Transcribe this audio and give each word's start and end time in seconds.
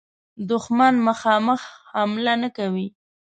دښمن 0.49 0.93
مخامخ 1.07 1.61
حمله 1.93 2.33
نه 2.41 2.49
کوي. 2.57 2.87